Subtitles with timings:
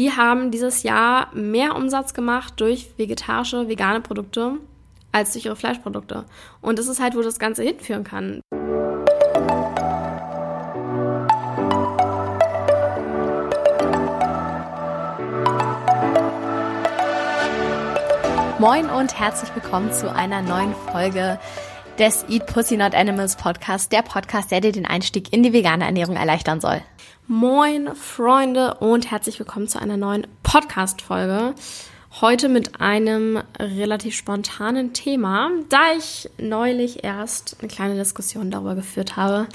[0.00, 4.52] die haben dieses Jahr mehr Umsatz gemacht durch vegetarische, vegane Produkte
[5.12, 6.24] als durch ihre Fleischprodukte.
[6.62, 8.40] Und das ist halt, wo das Ganze hinführen kann.
[18.58, 21.38] Moin und herzlich willkommen zu einer neuen Folge
[22.00, 25.84] des Eat Pussy Not Animals Podcast, der Podcast, der dir den Einstieg in die vegane
[25.84, 26.80] Ernährung erleichtern soll.
[27.26, 31.54] Moin Freunde und herzlich willkommen zu einer neuen Podcast Folge.
[32.22, 39.16] Heute mit einem relativ spontanen Thema, da ich neulich erst eine kleine Diskussion darüber geführt
[39.16, 39.46] habe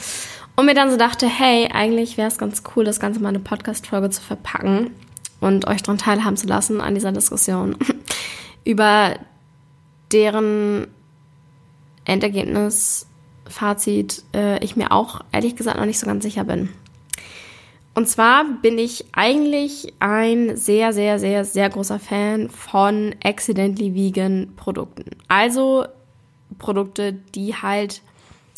[0.55, 3.40] und mir dann so dachte, hey, eigentlich wäre es ganz cool, das Ganze mal eine
[3.40, 4.91] Podcast-Folge zu verpacken
[5.40, 7.76] und euch daran teilhaben zu lassen an dieser Diskussion.
[8.64, 9.16] über
[10.12, 10.88] deren
[12.05, 13.08] Endergebnis,
[13.48, 16.70] Fazit, äh, ich mir auch ehrlich gesagt noch nicht so ganz sicher bin.
[17.94, 24.54] Und zwar bin ich eigentlich ein sehr, sehr, sehr, sehr großer Fan von accidentally vegan
[24.57, 25.12] Produkten.
[25.30, 25.85] Also
[26.60, 28.02] Produkte, die halt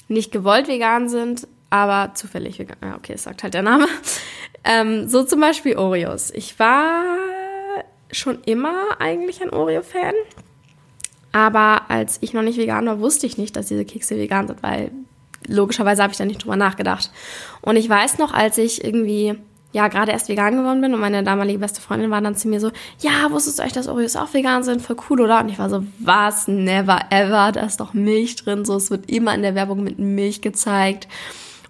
[0.08, 2.78] nicht gewollt vegan sind, aber zufällig vegan.
[2.82, 3.88] Ja, okay, das sagt halt der Name.
[4.64, 6.30] Ähm, so zum Beispiel Oreos.
[6.32, 7.06] Ich war
[8.12, 10.14] schon immer eigentlich ein Oreo-Fan.
[11.32, 14.64] Aber als ich noch nicht vegan war, wusste ich nicht, dass diese Kekse vegan sind,
[14.64, 14.92] weil
[15.48, 17.12] logischerweise habe ich da nicht drüber nachgedacht.
[17.62, 19.36] Und ich weiß noch, als ich irgendwie
[19.74, 22.60] ja gerade erst vegan geworden bin und meine damalige beste Freundin war dann zu mir
[22.60, 24.82] so, ja, wusstest du euch, dass Oreos auch vegan sind?
[24.82, 25.40] Voll cool, oder?
[25.42, 26.48] Und ich war so, was?
[26.48, 28.66] Never ever, da ist doch Milch drin.
[28.66, 31.08] So, es wird immer in der Werbung mit Milch gezeigt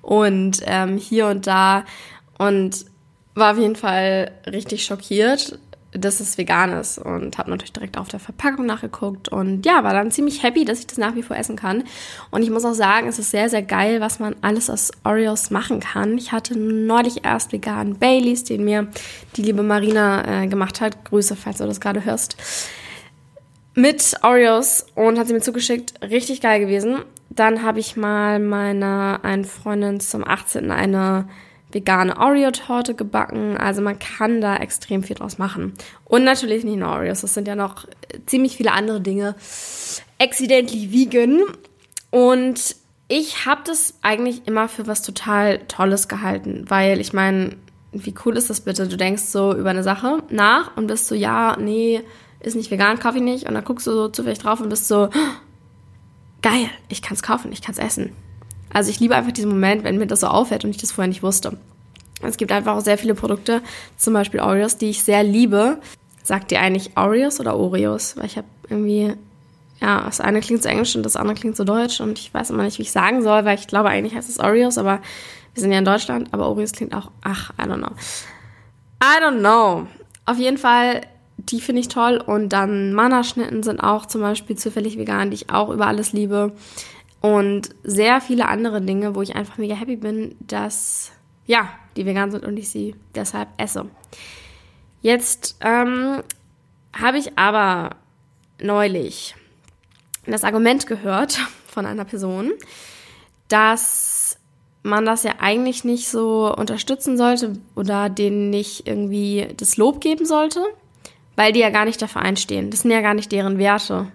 [0.01, 1.83] und ähm, hier und da
[2.37, 2.85] und
[3.35, 5.59] war auf jeden Fall richtig schockiert
[5.91, 9.93] dass es vegan ist und habe natürlich direkt auf der Verpackung nachgeguckt und ja, war
[9.93, 11.83] dann ziemlich happy, dass ich das nach wie vor essen kann.
[12.29, 15.49] Und ich muss auch sagen, es ist sehr, sehr geil, was man alles aus Oreos
[15.49, 16.17] machen kann.
[16.17, 18.87] Ich hatte neulich erst veganen Baileys, den mir
[19.35, 21.05] die liebe Marina äh, gemacht hat.
[21.05, 22.37] Grüße, falls du das gerade hörst.
[23.73, 26.01] Mit Oreos und hat sie mir zugeschickt.
[26.01, 26.97] Richtig geil gewesen.
[27.29, 30.71] Dann habe ich mal meiner einen Freundin zum 18.
[30.71, 31.27] eine
[31.71, 33.57] vegane Oreo-Torte gebacken.
[33.57, 35.73] Also man kann da extrem viel draus machen.
[36.05, 37.85] Und natürlich nicht nur Oreos, das sind ja noch
[38.25, 39.35] ziemlich viele andere Dinge.
[40.19, 41.41] Accidentally vegan.
[42.09, 42.75] Und
[43.09, 47.55] ich habe das eigentlich immer für was total Tolles gehalten, weil ich meine,
[47.91, 48.87] wie cool ist das bitte?
[48.87, 52.01] Du denkst so über eine Sache nach und bist so, ja, nee,
[52.39, 53.47] ist nicht vegan, kaufe ich nicht.
[53.47, 55.09] Und dann guckst du so zufällig drauf und bist so,
[56.41, 58.13] geil, ich kann es kaufen, ich kann es essen.
[58.71, 61.07] Also ich liebe einfach diesen Moment, wenn mir das so auffällt und ich das vorher
[61.07, 61.57] nicht wusste.
[62.21, 63.61] Es gibt einfach auch sehr viele Produkte,
[63.95, 65.77] zum Beispiel Oreos, die ich sehr liebe.
[66.23, 68.17] Sagt ihr eigentlich Oreos oder Oreos?
[68.17, 69.13] Weil ich habe irgendwie,
[69.79, 72.49] ja, das eine klingt so englisch und das andere klingt so deutsch und ich weiß
[72.49, 74.99] immer nicht, wie ich sagen soll, weil ich glaube, eigentlich heißt es Oreos, aber
[75.53, 77.91] wir sind ja in Deutschland, aber Oreos klingt auch, ach, I don't know.
[79.01, 79.87] I don't know.
[80.25, 81.01] Auf jeden Fall,
[81.37, 85.49] die finde ich toll und dann Mana-Schnitten sind auch zum Beispiel zufällig vegan, die ich
[85.51, 86.51] auch über alles liebe
[87.21, 91.11] und sehr viele andere Dinge, wo ich einfach mega happy bin, dass,
[91.45, 93.85] ja, die vegan sind und ich sie deshalb esse.
[95.01, 96.21] Jetzt ähm,
[96.93, 97.95] habe ich aber
[98.61, 99.35] neulich
[100.25, 101.33] das Argument gehört
[101.67, 102.51] von einer Person,
[103.47, 104.37] dass
[104.83, 110.25] man das ja eigentlich nicht so unterstützen sollte oder denen nicht irgendwie das Lob geben
[110.25, 110.63] sollte,
[111.35, 112.71] weil die ja gar nicht dafür einstehen.
[112.71, 114.11] Das sind ja gar nicht deren Werte,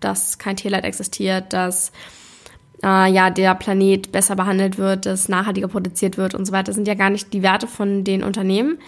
[0.00, 1.92] dass kein Tierleid existiert, dass
[2.82, 6.88] äh, ja, der Planet besser behandelt wird, dass nachhaltiger produziert wird und so weiter, sind
[6.88, 8.78] ja gar nicht die Werte von den Unternehmen.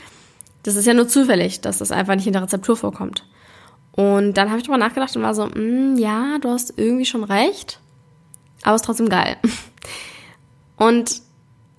[0.62, 3.25] Das ist ja nur zufällig, dass das einfach nicht in der Rezeptur vorkommt.
[3.93, 7.25] Und dann habe ich drüber nachgedacht und war so, mm, ja, du hast irgendwie schon
[7.25, 7.81] recht,
[8.62, 9.37] aber es ist trotzdem geil.
[10.76, 11.22] Und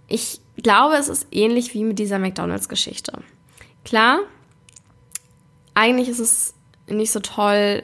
[0.07, 3.13] ich glaube, es ist ähnlich wie mit dieser McDonald's-Geschichte.
[3.85, 4.19] Klar,
[5.73, 6.53] eigentlich ist es
[6.87, 7.83] nicht so toll,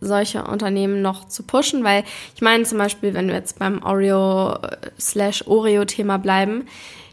[0.00, 4.52] solche Unternehmen noch zu pushen, weil ich meine zum Beispiel, wenn wir jetzt beim Oreo
[4.54, 6.66] äh, slash Oreo-Thema bleiben,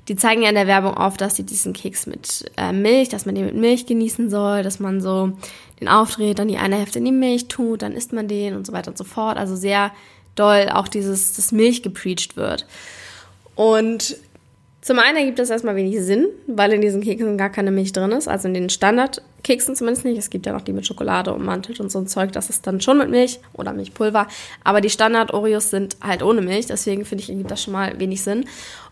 [0.07, 3.25] die zeigen ja in der Werbung oft, dass sie diesen Keks mit äh, Milch, dass
[3.25, 5.31] man den mit Milch genießen soll, dass man so
[5.79, 8.67] den aufdreht, dann die eine Hälfte in die Milch tut, dann isst man den und
[8.67, 9.37] so weiter und so fort.
[9.37, 9.91] Also sehr
[10.35, 12.65] doll auch dieses, das Milch gepreacht wird.
[13.55, 14.17] Und
[14.83, 18.11] zum einen ergibt das erstmal wenig Sinn, weil in diesen Keksen gar keine Milch drin
[18.11, 20.17] ist, also in den Standardkeksen zumindest nicht.
[20.17, 22.81] Es gibt ja noch die mit Schokolade ummantelt und so ein Zeug, das ist dann
[22.81, 24.27] schon mit Milch oder Milchpulver.
[24.65, 28.23] Aber die Standard-Oreos sind halt ohne Milch, deswegen finde ich, ergibt das schon mal wenig
[28.23, 28.43] Sinn.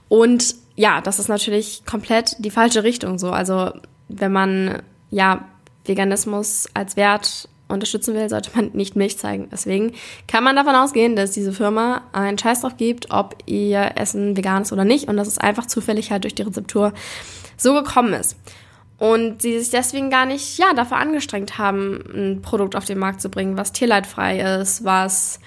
[0.07, 3.31] Und ja, das ist natürlich komplett die falsche Richtung so.
[3.31, 3.71] Also
[4.07, 5.45] wenn man ja
[5.83, 9.49] Veganismus als Wert unterstützen will, sollte man nicht Milch zeigen.
[9.51, 9.93] Deswegen
[10.27, 14.63] kann man davon ausgehen, dass diese Firma einen Scheiß drauf gibt, ob ihr Essen vegan
[14.63, 16.93] ist oder nicht und dass es einfach zufällig halt durch die Rezeptur
[17.57, 18.37] so gekommen ist.
[19.01, 23.19] und sie sich deswegen gar nicht, ja, dafür angestrengt haben, ein Produkt auf den Markt
[23.19, 25.39] zu bringen, was tierleidfrei ist, was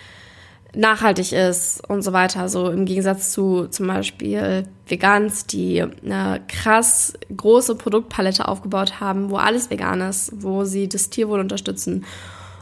[0.74, 2.48] nachhaltig ist und so weiter.
[2.48, 9.36] So im Gegensatz zu zum Beispiel Vegans, die eine krass große Produktpalette aufgebaut haben, wo
[9.36, 12.04] alles vegan ist, wo sie das Tierwohl unterstützen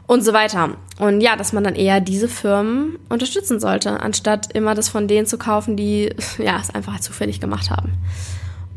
[0.07, 0.77] und so weiter.
[0.99, 5.27] Und ja, dass man dann eher diese Firmen unterstützen sollte, anstatt immer das von denen
[5.27, 7.93] zu kaufen, die ja es einfach zufällig gemacht haben.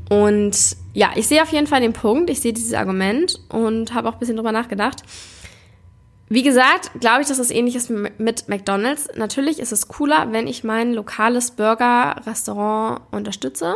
[0.09, 4.07] Und ja, ich sehe auf jeden Fall den Punkt, ich sehe dieses Argument und habe
[4.07, 5.01] auch ein bisschen drüber nachgedacht.
[6.27, 9.09] Wie gesagt, glaube ich, dass das ähnlich ist mit McDonald's.
[9.15, 13.75] Natürlich ist es cooler, wenn ich mein lokales Burger-Restaurant unterstütze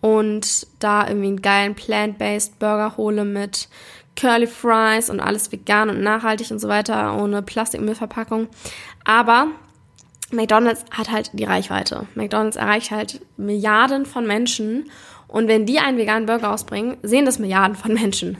[0.00, 3.68] und da irgendwie einen geilen plant-based Burger hole mit
[4.16, 8.48] Curly Fries und alles vegan und nachhaltig und so weiter, ohne Plastikmüllverpackung.
[9.04, 9.46] Aber
[10.32, 12.06] McDonald's hat halt die Reichweite.
[12.16, 14.90] McDonald's erreicht halt Milliarden von Menschen
[15.28, 18.38] und wenn die einen veganen Burger ausbringen, sehen das Milliarden von Menschen.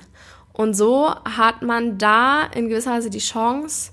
[0.53, 3.93] Und so hat man da in gewisser Weise die Chance,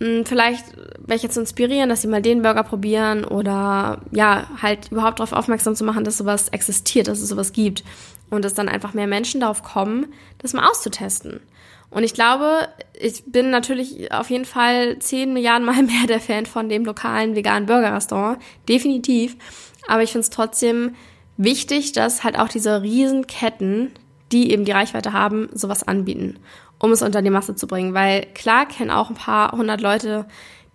[0.00, 0.64] hm, vielleicht
[0.98, 5.74] welche zu inspirieren, dass sie mal den Burger probieren oder ja, halt überhaupt darauf aufmerksam
[5.74, 7.84] zu machen, dass sowas existiert, dass es sowas gibt.
[8.30, 10.06] Und dass dann einfach mehr Menschen darauf kommen,
[10.38, 11.40] das mal auszutesten.
[11.90, 12.68] Und ich glaube,
[12.98, 17.36] ich bin natürlich auf jeden Fall 10 Milliarden Mal mehr der Fan von dem lokalen
[17.36, 18.38] veganen Burger-Restaurant.
[18.68, 19.36] Definitiv.
[19.86, 20.96] Aber ich finde es trotzdem
[21.36, 23.92] wichtig, dass halt auch diese Riesenketten,
[24.34, 26.40] die eben die Reichweite haben, sowas anbieten,
[26.80, 27.94] um es unter die Masse zu bringen.
[27.94, 30.26] Weil klar kennen auch ein paar hundert Leute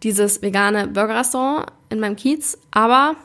[0.02, 3.16] dieses vegane Burger-Restaurant in meinem Kiez, aber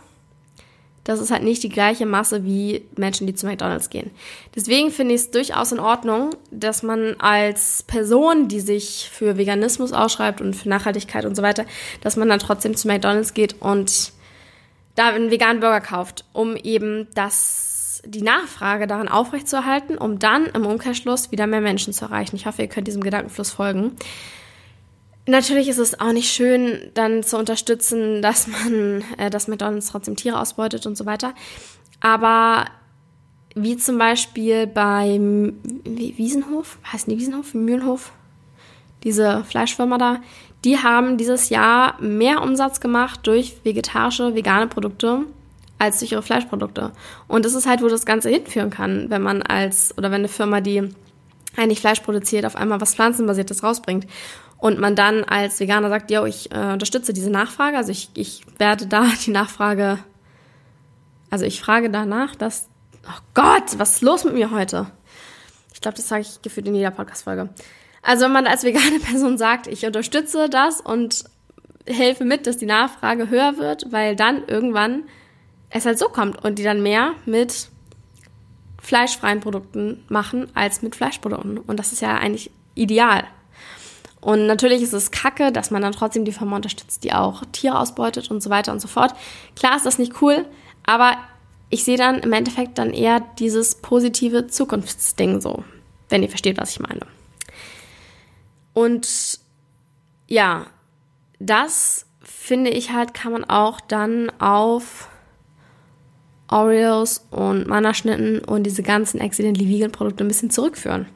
[1.04, 4.10] das ist halt nicht die gleiche Masse wie Menschen, die zu McDonald's gehen.
[4.56, 9.92] Deswegen finde ich es durchaus in Ordnung, dass man als Person, die sich für Veganismus
[9.92, 11.66] ausschreibt und für Nachhaltigkeit und so weiter,
[12.00, 14.12] dass man dann trotzdem zu McDonald's geht und
[14.94, 17.73] da einen veganen Burger kauft, um eben das,
[18.06, 22.36] die Nachfrage daran aufrechtzuerhalten, um dann im Umkehrschluss wieder mehr Menschen zu erreichen.
[22.36, 23.92] Ich hoffe, ihr könnt diesem Gedankenfluss folgen.
[25.26, 30.16] Natürlich ist es auch nicht schön, dann zu unterstützen, dass man, äh, dass McDonalds trotzdem
[30.16, 31.34] Tiere ausbeutet und so weiter.
[32.00, 32.66] Aber
[33.54, 35.54] wie zum Beispiel beim
[35.84, 38.12] Wiesenhof, heißen die Wiesenhof, Mühlenhof,
[39.02, 40.20] diese Fleischfirma da,
[40.64, 45.26] die haben dieses Jahr mehr Umsatz gemacht durch vegetarische, vegane Produkte
[45.84, 46.92] als ihre Fleischprodukte.
[47.28, 50.28] Und das ist halt, wo das Ganze hinführen kann, wenn man als, oder wenn eine
[50.28, 50.88] Firma, die
[51.56, 54.06] eigentlich Fleisch produziert, auf einmal was Pflanzenbasiertes rausbringt
[54.58, 58.42] und man dann als Veganer sagt, ja, ich äh, unterstütze diese Nachfrage, also ich, ich
[58.58, 59.98] werde da die Nachfrage,
[61.30, 62.68] also ich frage danach, dass,
[63.06, 64.86] oh Gott, was ist los mit mir heute?
[65.72, 67.50] Ich glaube, das sage ich gefühlt in jeder Podcast-Folge.
[68.02, 71.24] Also wenn man als vegane Person sagt, ich unterstütze das und
[71.86, 75.04] helfe mit, dass die Nachfrage höher wird, weil dann irgendwann
[75.74, 77.68] es halt so kommt und die dann mehr mit
[78.80, 81.58] fleischfreien Produkten machen als mit Fleischprodukten.
[81.58, 83.24] Und das ist ja eigentlich ideal.
[84.20, 87.78] Und natürlich ist es kacke, dass man dann trotzdem die Firma unterstützt, die auch Tiere
[87.78, 89.14] ausbeutet und so weiter und so fort.
[89.56, 90.46] Klar ist das nicht cool,
[90.86, 91.16] aber
[91.70, 95.64] ich sehe dann im Endeffekt dann eher dieses positive Zukunftsding so,
[96.08, 97.00] wenn ihr versteht, was ich meine.
[98.74, 99.40] Und
[100.28, 100.66] ja,
[101.40, 105.08] das finde ich halt, kann man auch dann auf
[106.48, 111.06] Oreos und Mannerschnitten und diese ganzen Accidentally Vegan Produkte ein bisschen zurückführen.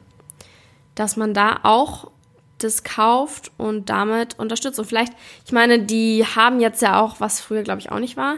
[0.95, 2.11] Dass man da auch
[2.57, 4.79] das kauft und damit unterstützt.
[4.79, 5.13] Und vielleicht,
[5.45, 8.35] ich meine, die haben jetzt ja auch, was früher glaube ich auch nicht war,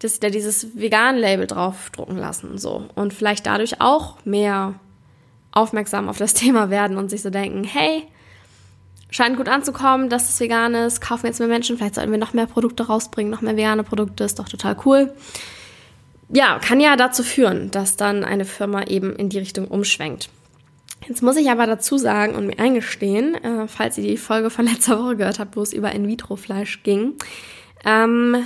[0.00, 2.58] dass sie da dieses Vegan-Label draufdrucken lassen.
[2.58, 2.86] So.
[2.94, 4.74] Und vielleicht dadurch auch mehr
[5.52, 8.04] aufmerksam auf das Thema werden und sich so denken, hey,
[9.10, 12.32] scheint gut anzukommen, dass es vegan ist, kaufen jetzt mehr Menschen, vielleicht sollten wir noch
[12.32, 15.12] mehr Produkte rausbringen, noch mehr vegane Produkte, ist doch total cool.
[16.32, 20.30] Ja, kann ja dazu führen, dass dann eine Firma eben in die Richtung umschwenkt.
[21.08, 24.66] Jetzt muss ich aber dazu sagen und mir eingestehen, äh, falls ihr die Folge von
[24.66, 27.14] letzter Woche gehört habt, wo es über In-vitro-Fleisch ging.
[27.84, 28.44] Ähm,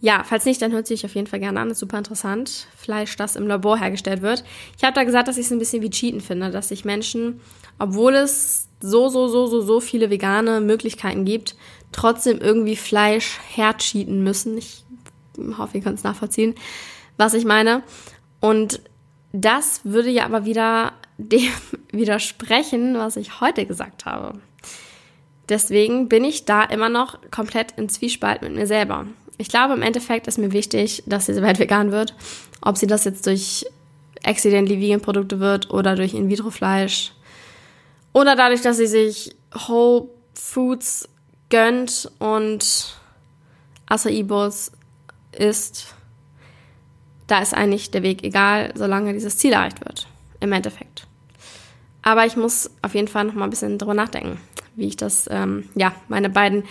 [0.00, 1.68] ja, falls nicht, dann hört sich auf jeden Fall gerne an.
[1.68, 2.66] Das ist super interessant.
[2.76, 4.44] Fleisch, das im Labor hergestellt wird.
[4.76, 7.40] Ich habe da gesagt, dass ich es ein bisschen wie Cheaten finde, dass sich Menschen,
[7.78, 11.56] obwohl es so, so, so, so, so viele vegane Möglichkeiten gibt,
[11.92, 14.58] trotzdem irgendwie Fleisch hercheaten müssen.
[14.58, 14.83] Ich
[15.58, 16.54] hoffe, ihr könnt es nachvollziehen,
[17.16, 17.82] was ich meine.
[18.40, 18.80] Und
[19.32, 21.50] das würde ja aber wieder dem
[21.92, 24.40] widersprechen, was ich heute gesagt habe.
[25.48, 29.06] Deswegen bin ich da immer noch komplett in Zwiespalt mit mir selber.
[29.36, 32.14] Ich glaube, im Endeffekt ist mir wichtig, dass diese Welt vegan wird.
[32.62, 33.66] Ob sie das jetzt durch
[34.24, 37.12] accidentally vegan Produkte wird oder durch In-vitro-Fleisch
[38.12, 39.36] oder dadurch, dass sie sich
[39.68, 41.08] Whole Foods
[41.50, 42.96] gönnt und
[43.86, 44.22] Acai
[45.34, 45.94] Isst
[47.26, 50.06] da ist eigentlich der Weg egal, solange dieses Ziel erreicht wird.
[50.40, 51.06] Im Endeffekt.
[52.02, 54.38] Aber ich muss auf jeden Fall noch mal ein bisschen drüber nachdenken,
[54.76, 56.64] wie ich das, ähm, ja, meine beiden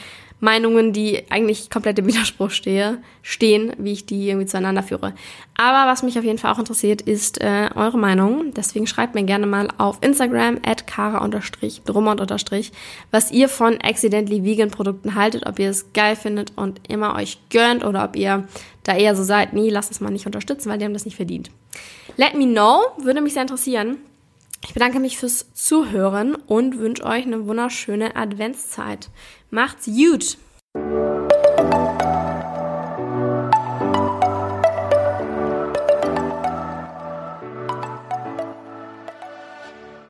[0.43, 5.13] Meinungen, die eigentlich komplett im Widerspruch stehe, stehen, wie ich die irgendwie zueinander führe.
[5.55, 8.53] Aber was mich auf jeden Fall auch interessiert, ist äh, eure Meinung.
[8.53, 12.72] Deswegen schreibt mir gerne mal auf Instagram at kara-drummond-
[13.12, 17.38] was ihr von accidentally vegan Produkten haltet, ob ihr es geil findet und immer euch
[17.50, 18.45] gönnt oder ob ihr
[18.83, 21.15] da eher so seid, nee, lasst es mal nicht unterstützen, weil die haben das nicht
[21.15, 21.51] verdient.
[22.17, 23.98] Let me know, würde mich sehr interessieren.
[24.65, 29.10] Ich bedanke mich fürs Zuhören und wünsche euch eine wunderschöne Adventszeit.
[29.51, 30.38] Macht's gut!